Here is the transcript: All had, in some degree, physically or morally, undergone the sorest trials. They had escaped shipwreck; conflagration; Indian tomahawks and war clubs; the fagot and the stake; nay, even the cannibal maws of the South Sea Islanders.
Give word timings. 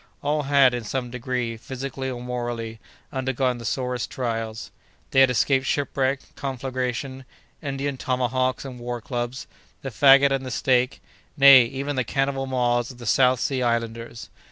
All 0.23 0.41
had, 0.41 0.73
in 0.73 0.83
some 0.83 1.11
degree, 1.11 1.57
physically 1.57 2.09
or 2.09 2.19
morally, 2.19 2.79
undergone 3.13 3.59
the 3.59 3.65
sorest 3.65 4.09
trials. 4.09 4.71
They 5.11 5.19
had 5.21 5.29
escaped 5.29 5.67
shipwreck; 5.67 6.21
conflagration; 6.35 7.23
Indian 7.61 7.97
tomahawks 7.97 8.65
and 8.65 8.79
war 8.79 8.99
clubs; 8.99 9.45
the 9.83 9.91
fagot 9.91 10.31
and 10.31 10.43
the 10.43 10.49
stake; 10.49 11.03
nay, 11.37 11.65
even 11.65 11.97
the 11.97 12.03
cannibal 12.03 12.47
maws 12.47 12.89
of 12.89 12.97
the 12.97 13.05
South 13.05 13.39
Sea 13.39 13.61
Islanders. 13.61 14.31